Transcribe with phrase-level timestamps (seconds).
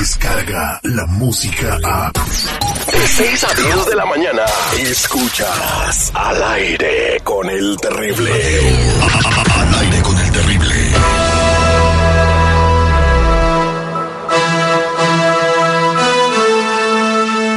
[0.00, 2.12] escucha la música a...
[2.12, 4.44] De 6 a 10 de la mañana,
[4.78, 8.30] escuchas al aire con el terrible.
[8.30, 10.74] Al aire con el terrible.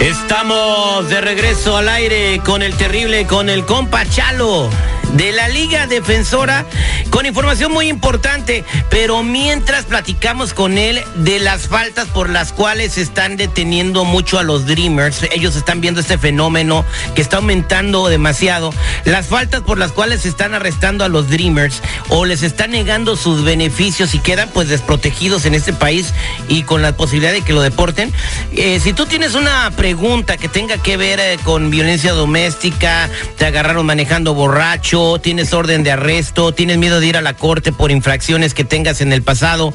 [0.02, 4.70] Estamos de regreso al aire con el terrible, con el compa Chalo
[5.14, 6.66] de la Liga Defensora
[7.10, 12.98] con información muy importante, pero mientras platicamos con él de las faltas por las cuales
[12.98, 18.74] están deteniendo mucho a los Dreamers, ellos están viendo este fenómeno que está aumentando demasiado,
[19.04, 23.44] las faltas por las cuales están arrestando a los Dreamers o les están negando sus
[23.44, 26.14] beneficios y quedan pues desprotegidos en este país
[26.48, 28.14] y con la posibilidad de que lo deporten.
[28.54, 33.46] Eh, si tú tienes una pregunta que tenga que ver eh, con violencia doméstica, te
[33.46, 37.92] agarraron manejando borracho, tienes orden de arresto, tienes miedo de ir a la corte por
[37.92, 39.74] infracciones que tengas en el pasado,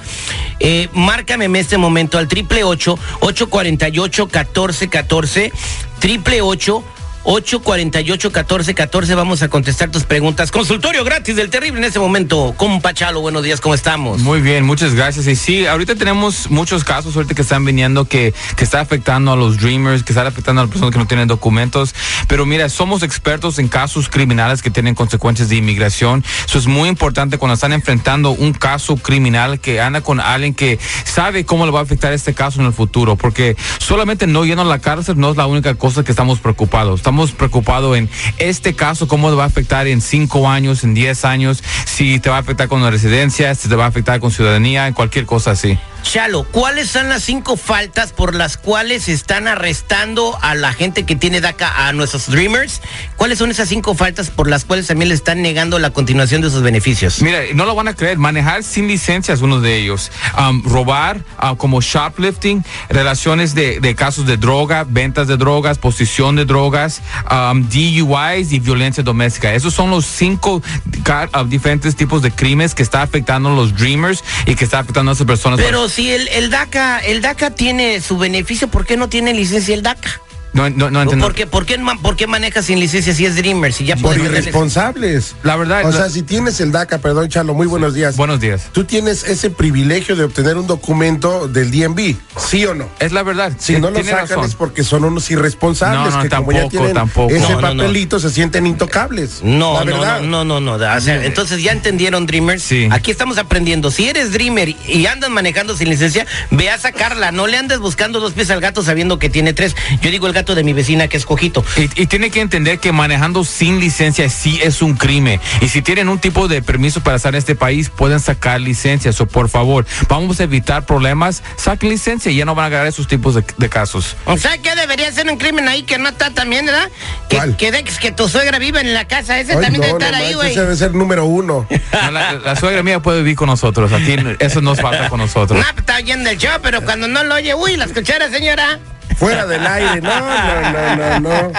[0.60, 5.52] eh, márcame en este momento al triple ocho, ocho cuarenta y ocho, catorce, catorce,
[5.98, 6.84] triple ocho,
[7.26, 9.16] 848-1414.
[9.16, 10.52] Vamos a contestar tus preguntas.
[10.52, 12.54] Consultorio gratis del terrible en este momento.
[12.56, 14.20] Compa Chalo, buenos días, ¿cómo estamos?
[14.20, 15.26] Muy bien, muchas gracias.
[15.26, 19.36] Y sí, ahorita tenemos muchos casos ahorita que están viniendo que, que está afectando a
[19.36, 21.96] los dreamers, que está afectando a las personas que no tienen documentos.
[22.28, 26.24] Pero mira, somos expertos en casos criminales que tienen consecuencias de inmigración.
[26.46, 30.78] Eso es muy importante cuando están enfrentando un caso criminal que anda con alguien que
[31.04, 33.16] sabe cómo le va a afectar este caso en el futuro.
[33.16, 37.02] Porque solamente no yendo a la cárcel no es la única cosa que estamos preocupados.
[37.32, 41.62] Preocupados en este caso, cómo te va a afectar en cinco años, en diez años,
[41.84, 44.86] si te va a afectar con la residencia, si te va a afectar con ciudadanía,
[44.86, 45.78] en cualquier cosa así.
[46.08, 51.16] Chalo, ¿cuáles son las cinco faltas por las cuales están arrestando a la gente que
[51.16, 52.80] tiene DACA, a nuestros Dreamers?
[53.16, 56.50] ¿Cuáles son esas cinco faltas por las cuales también le están negando la continuación de
[56.50, 57.20] sus beneficios?
[57.22, 60.12] Mira, no lo van a creer, manejar sin licencia es uno de ellos.
[60.38, 66.36] Um, robar, uh, como shoplifting, relaciones de, de, casos de droga, ventas de drogas, posición
[66.36, 69.54] de drogas, um, DUIs y violencia doméstica.
[69.54, 74.22] Esos son los cinco uh, diferentes tipos de crímenes que está afectando a los Dreamers
[74.46, 75.60] y que está afectando a esas personas.
[75.60, 79.74] Pero si el, el DACA, el DACA tiene su beneficio, ¿por qué no tiene licencia
[79.74, 80.20] el DACA?
[80.52, 81.26] No, no, no entiendo.
[81.26, 83.72] ¿Por qué, por, qué, ¿Por qué maneja sin licencia si es Dreamer?
[83.72, 85.36] Si ya por irresponsables.
[85.42, 85.84] La verdad.
[85.84, 85.96] O la...
[85.96, 88.16] sea, si tienes el DACA, perdón, Chalo, muy buenos días.
[88.16, 88.70] Buenos días.
[88.72, 92.88] Tú tienes ese privilegio de obtener un documento del DMV, ¿sí o no?
[92.98, 93.52] Es la verdad.
[93.58, 94.44] Si no lo sacan razón.
[94.44, 97.34] es porque son unos irresponsables no, no, que tampoco, como ya tienen tampoco.
[97.34, 97.82] ese No, no, no.
[97.82, 99.40] papelito se sienten intocables.
[99.42, 100.20] No, la no, verdad.
[100.22, 100.96] no, no, no, no.
[100.96, 102.62] O sea, entonces ya entendieron, Dreamers.
[102.62, 102.88] Sí.
[102.90, 103.90] Aquí estamos aprendiendo.
[103.90, 107.32] Si eres Dreamer y andas manejando sin licencia, ve a sacarla.
[107.32, 109.74] No le andes buscando dos pies al gato sabiendo que tiene tres.
[110.00, 111.64] Yo digo el gato de mi vecina que es cojito.
[111.76, 115.40] Y, y tiene que entender que manejando sin licencia sí es un crimen.
[115.60, 119.20] Y si tienen un tipo de permiso para estar en este país, pueden sacar licencias.
[119.20, 121.42] O por favor, vamos a evitar problemas.
[121.56, 124.16] Saquen licencia y ya no van a agarrar esos tipos de, de casos.
[124.26, 126.90] O sea, que debería ser un crimen ahí que no está también, ¿verdad?
[127.28, 127.56] Que, ¿Cuál?
[127.56, 129.38] que dejes que tu suegra viva en la casa.
[129.40, 130.50] Ese Ay, también no, debe no estar ahí, manches, güey.
[130.52, 131.66] ese debe ser número uno.
[131.96, 133.90] No, la, la suegra mía puede vivir con nosotros.
[133.92, 135.58] Aquí eso nos falta con nosotros.
[135.58, 138.78] No, pues, está oyendo el show, pero cuando no lo oye, uy, la escuchara, señora.
[139.16, 140.00] Fuera del aire.
[140.00, 141.52] No, no, no, no, no.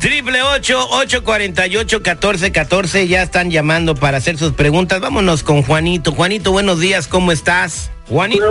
[0.00, 3.08] Triple ocho, ocho cuarenta y ocho, catorce, catorce.
[3.08, 5.00] Ya están llamando para hacer sus preguntas.
[5.00, 6.12] Vámonos con Juanito.
[6.12, 7.90] Juanito, buenos días, ¿cómo estás?
[8.08, 8.44] Juanito.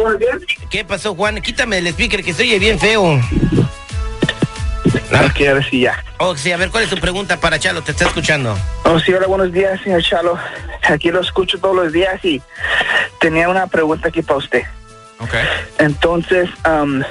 [0.69, 1.41] ¿Qué pasó, Juan?
[1.41, 3.21] Quítame el speaker que se oye bien feo.
[5.13, 6.03] Ok, a ver si ya.
[6.17, 7.83] Oh, sí, a ver, ¿cuál es tu pregunta para Chalo?
[7.83, 8.57] Te está escuchando.
[8.83, 10.37] Oh, sí, hola, buenos días, señor Chalo.
[10.89, 12.41] Aquí lo escucho todos los días y
[13.19, 14.63] tenía una pregunta aquí para usted.
[15.19, 15.33] Ok.
[15.79, 17.03] Entonces, am,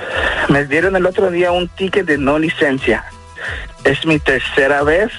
[0.49, 3.05] me dieron el otro día un ticket de no licencia.
[3.85, 5.11] Es mi tercera vez.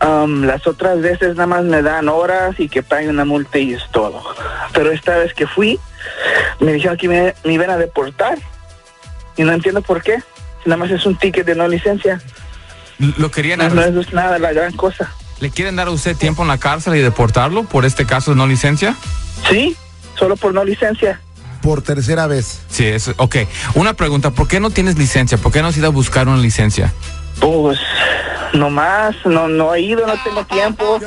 [0.00, 3.74] Am, las otras veces nada más me dan horas y que pague una multa y
[3.74, 4.22] es todo.
[4.72, 5.78] Pero esta vez que fui,
[6.58, 8.38] me dijeron que me, me iban a deportar.
[9.36, 10.22] Y no entiendo por qué.
[10.64, 12.20] Nada más es un ticket de no licencia.
[13.16, 15.10] Lo querían No, es nada la gran cosa.
[15.40, 18.36] ¿Le quieren dar a usted tiempo en la cárcel y deportarlo por este caso de
[18.36, 18.94] no licencia?
[19.48, 19.74] Sí,
[20.18, 21.20] solo por no licencia.
[21.62, 22.60] Por tercera vez.
[22.70, 23.12] Sí, eso.
[23.18, 23.36] Ok.
[23.74, 24.30] Una pregunta.
[24.30, 25.36] ¿Por qué no tienes licencia?
[25.38, 26.92] ¿Por qué no has ido a buscar una licencia?
[27.40, 27.78] Pues,
[28.52, 30.98] nomás, no, no he ido, no tengo tiempo.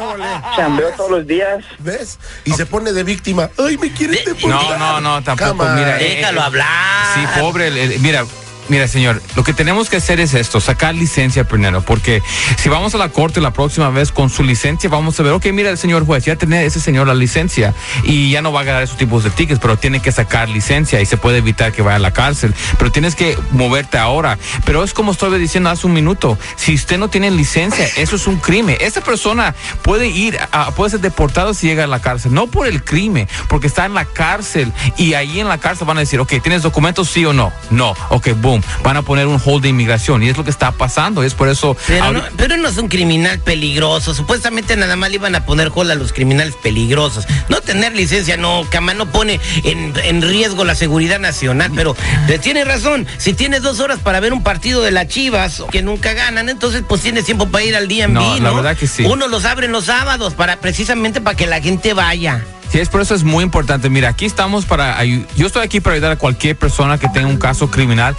[0.56, 1.64] Chambeo todos los días.
[1.80, 2.20] ¿Ves?
[2.46, 3.50] Y se pone de víctima.
[3.58, 4.80] Ay, me quieren deportar.
[4.80, 5.64] No, no, no, tampoco.
[5.76, 7.06] Mira, eh, Déjalo eh, hablar.
[7.16, 7.68] Sí, pobre.
[7.68, 8.26] el- el- mira,
[8.70, 12.22] Mira, señor, lo que tenemos que hacer es esto, sacar licencia primero, porque
[12.58, 15.48] si vamos a la corte la próxima vez con su licencia, vamos a ver, ok,
[15.48, 17.74] mira, el señor juez, ya tiene ese señor la licencia
[18.04, 21.02] y ya no va a ganar esos tipos de tickets, pero tiene que sacar licencia
[21.02, 24.38] y se puede evitar que vaya a la cárcel, pero tienes que moverte ahora.
[24.66, 28.28] Pero es como estoy diciendo hace un minuto, si usted no tiene licencia, eso es
[28.28, 28.78] un crimen.
[28.80, 32.68] Esa persona puede ir, a, puede ser deportado si llega a la cárcel, no por
[32.68, 36.20] el crimen, porque está en la cárcel y ahí en la cárcel van a decir,
[36.20, 37.52] ok, ¿tienes documentos sí o no?
[37.70, 38.53] No, ok, boom,
[38.84, 41.50] van a poner un hold de inmigración y es lo que está pasando, es por
[41.50, 41.78] eso...
[41.88, 45.72] Pero, no, pero no es un criminal peligroso, supuestamente nada más le iban a poner
[45.74, 47.26] hold a los criminales peligrosos.
[47.50, 51.96] No tener licencia, no, cama, no pone en, en riesgo la seguridad nacional, pero
[52.42, 56.14] tiene razón, si tienes dos horas para ver un partido de las Chivas que nunca
[56.14, 59.04] ganan, entonces pues tienes tiempo para ir al día en No, la verdad que sí.
[59.06, 62.44] Uno los abre los sábados para precisamente para que la gente vaya.
[62.74, 63.88] Sí, es por eso es muy importante.
[63.92, 67.38] Mira, aquí estamos para yo estoy aquí para ayudar a cualquier persona que tenga un
[67.38, 68.16] caso criminal,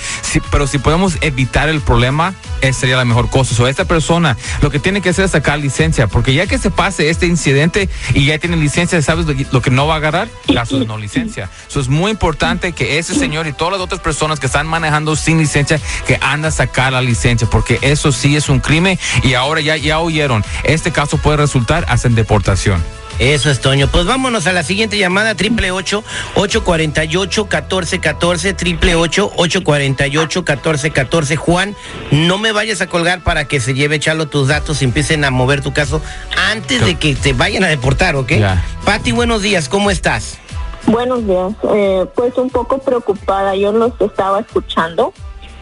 [0.53, 3.61] pero si podemos evitar el problema, esa sería la mejor cosa.
[3.61, 6.71] O esta persona lo que tiene que hacer es sacar licencia, porque ya que se
[6.71, 10.29] pase este incidente y ya tiene licencia, ¿sabes lo, que- no va a agarrar?
[10.55, 11.51] Caso de no licencia.
[11.69, 15.17] Eso es muy importante que ese señor y todas las otras personas que están manejando
[15.17, 19.35] sin licencia, que anda a sacar la licencia, porque eso sí es un crimen y
[19.35, 22.81] ahora ya, ya oyeron, este caso puede resultar hasta en deportación.
[23.19, 23.89] Eso es Toño.
[23.89, 26.03] Pues vámonos a la siguiente llamada, triple ocho,
[26.35, 31.37] ocho cuarenta y ocho, catorce, catorce, triple ocho, ocho cuarenta y ocho, catorce, catorce.
[31.37, 31.77] Juan,
[32.11, 35.31] no me vayas a colgar para que se lleve Chalo tus datos y empiecen a
[35.31, 36.03] mover tu caso
[36.51, 38.33] antes de que te vayan a deportar, ¿ok?
[38.33, 38.65] Ya.
[38.85, 40.39] Pati, buenos días, ¿cómo estás?
[40.87, 41.53] Buenos días.
[41.73, 43.55] Eh, pues un poco preocupada.
[43.57, 45.15] Yo los estaba escuchando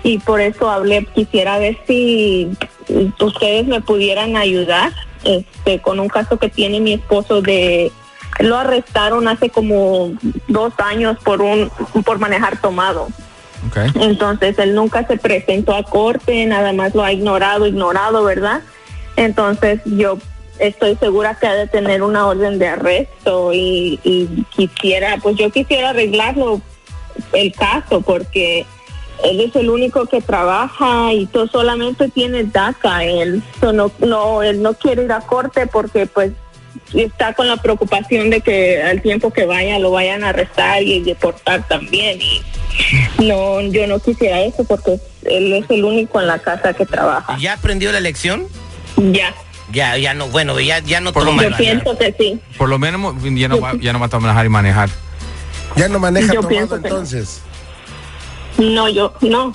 [0.02, 1.06] y por eso hablé.
[1.14, 2.50] Quisiera ver si
[3.20, 4.92] ustedes me pudieran ayudar
[5.24, 7.92] este, con un caso que tiene mi esposo de
[8.40, 10.12] lo arrestaron hace como
[10.48, 11.70] dos años por un
[12.04, 13.08] por manejar tomado.
[13.68, 13.90] Okay.
[14.02, 18.62] Entonces él nunca se presentó a corte, nada más lo ha ignorado, ignorado, ¿verdad?
[19.16, 20.18] Entonces yo
[20.58, 25.50] estoy segura que ha de tener una orden de arresto y, y quisiera, pues yo
[25.50, 26.60] quisiera arreglarlo
[27.32, 28.66] el caso porque
[29.24, 34.42] él es el único que trabaja y todo solamente tiene DACA él So, no no
[34.42, 36.32] él no quiere ir a corte porque pues
[36.94, 41.00] está con la preocupación de que al tiempo que vaya lo vayan a arrestar y
[41.00, 42.42] deportar también y
[43.22, 47.36] no yo no quisiera eso porque él es el único en la casa que trabaja
[47.38, 48.46] ¿Ya aprendió la lección?
[48.96, 49.34] ya
[49.72, 51.44] Ya, ya no, bueno, ya, ya no Por lo toma.
[51.44, 54.46] yo pienso que sí Por lo menos ya no va, ya no va a manejar
[54.46, 54.88] y manejar.
[55.76, 56.96] Ya no maneja Yo tomado pienso que no.
[58.58, 59.54] No yo no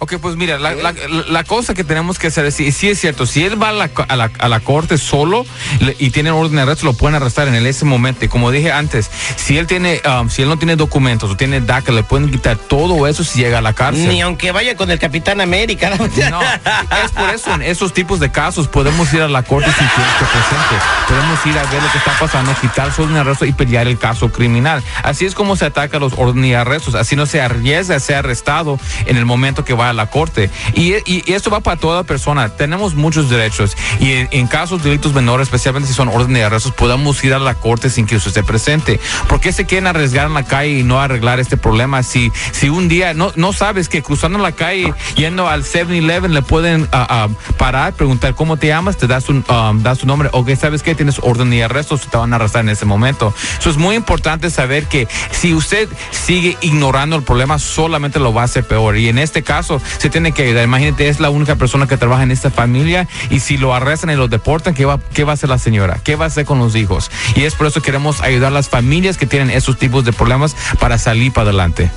[0.00, 0.92] Ok, pues mira, la, la-
[1.28, 3.72] la cosa que tenemos que hacer es, sí, sí es cierto, si él va a
[3.72, 5.46] la, a la, a la corte solo
[5.80, 8.24] le- y tiene orden de arresto, lo pueden arrestar en ese momento.
[8.24, 11.60] Y como dije antes, si él tiene, um, si él no tiene documentos o tiene
[11.60, 14.08] DACA, le pueden quitar todo eso si llega a la cárcel.
[14.08, 15.88] Ni aunque vaya con el Capitán América.
[16.30, 16.40] No,
[17.04, 19.94] es por eso, en esos tipos de casos podemos ir a la corte sin que
[19.96, 20.84] él esté presente.
[21.08, 23.86] Podemos ir a ver lo que está pasando, quitar su orden de arresto y pelear
[23.86, 24.82] el caso criminal.
[25.02, 26.94] Así es como se ataca los órdenes de arrestos.
[26.94, 30.50] Así no se arriesga a ser arrestado en el momento que va a la corte.
[30.74, 32.48] Y, y- y esto va para toda persona.
[32.50, 33.76] Tenemos muchos derechos.
[34.00, 37.34] Y en, en casos de delitos menores, especialmente si son órdenes de arrestos, podemos ir
[37.34, 39.00] a la corte sin que usted esté presente.
[39.28, 42.02] ¿Por qué se quieren arriesgar en la calle y no arreglar este problema?
[42.02, 46.42] Si, si un día no, no sabes que cruzando la calle, yendo al 7-Eleven, le
[46.42, 47.28] pueden ah, ah,
[47.58, 50.94] parar, preguntar cómo te llamas, te das un, um, das nombre, o que sabes que
[50.94, 53.32] tienes orden de arrestos, te van a arrestar en ese momento.
[53.58, 58.42] Eso es muy importante saber que si usted sigue ignorando el problema, solamente lo va
[58.42, 58.96] a hacer peor.
[58.96, 60.64] Y en este caso, se tiene que ayudar.
[60.64, 64.16] Imagínate, es la única persona que trabaja en esta familia y si lo arrestan y
[64.16, 66.00] lo deportan, ¿qué va, qué va a hacer la señora?
[66.02, 67.10] ¿Qué va a hacer con los hijos?
[67.34, 70.12] Y es por eso que queremos ayudar a las familias que tienen esos tipos de
[70.12, 71.90] problemas para salir para adelante.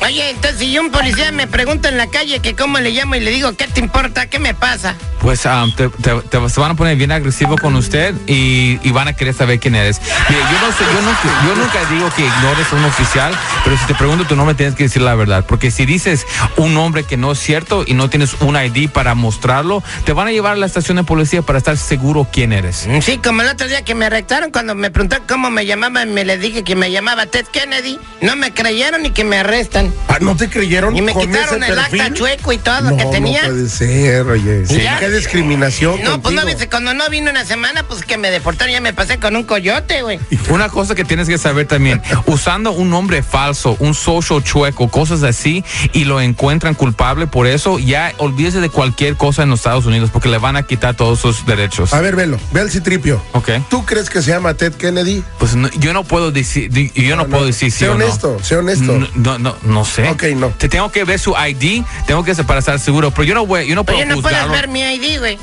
[0.00, 3.20] Oye, entonces si un policía me pregunta en la calle que cómo le llamo y
[3.20, 4.26] le digo, ¿qué te importa?
[4.26, 4.94] ¿Qué me pasa?
[5.20, 8.90] Pues um, te, te- te- se van a poner bien agresivo con usted y, y
[8.92, 10.00] van a querer saber quién eres.
[10.28, 13.76] Mire, yo no sé, yo nunca, yo nunca digo que ignores a un oficial, pero
[13.76, 16.24] si te pregunto tu nombre tienes que decir la verdad, porque si dices
[16.56, 20.28] un nombre que no es cierto y no tienes un ID para mostrarlo, te van
[20.28, 22.86] a llevar a la estación de policía para estar seguro quién eres.
[22.86, 26.04] Mm, Sí, como el otro día que me arrestaron cuando me preguntaron cómo me llamaba,
[26.04, 27.98] me le dije que me llamaba Ted Kennedy.
[28.20, 29.87] No me creyeron y que me arrestan.
[30.08, 32.96] Ah, ¿No te creyeron Y me con quitaron ese el acta chueco y todo no,
[32.96, 33.42] que tenía.
[33.42, 34.66] No puede ser, oye.
[34.66, 34.80] Sí.
[34.98, 36.02] Qué discriminación.
[36.02, 36.46] No, pues no, contigo.
[36.46, 39.44] viste, cuando no vino una semana, pues que me deportaron, ya me pasé con un
[39.44, 40.18] coyote, güey.
[40.50, 45.22] Una cosa que tienes que saber también, usando un nombre falso, un social chueco, cosas
[45.22, 49.86] así, y lo encuentran culpable por eso, ya olvídese de cualquier cosa en los Estados
[49.86, 51.92] Unidos, porque le van a quitar todos sus derechos.
[51.92, 53.22] A ver, velo, ve al citripio.
[53.32, 53.50] Ok.
[53.68, 55.22] ¿Tú crees que se llama Ted Kennedy?
[55.38, 58.04] Pues no- yo no puedo decir, yo no, puedo decir sí Sé o no.
[58.04, 58.98] honesto, sé honesto.
[59.14, 60.08] No, no, no, sé.
[60.08, 60.50] Ok, no.
[60.50, 63.46] Te tengo que ver su ID, tengo que ser para estar seguro, pero yo no
[63.46, 65.38] voy, yo no puedo Oye, no puedes ver mi ID, güey.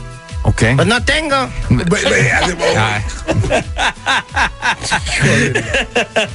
[0.46, 0.64] Ok.
[0.76, 1.36] Pues no tengo.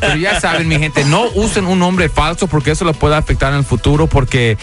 [0.00, 3.52] Pero ya saben, mi gente, no usen un nombre falso porque eso lo puede afectar
[3.52, 4.58] en el futuro porque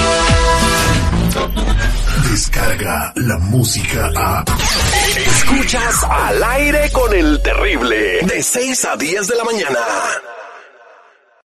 [2.31, 4.45] Descarga la música a.
[5.17, 8.21] Escuchas al aire con el terrible.
[8.21, 9.79] De 6 a 10 de la mañana.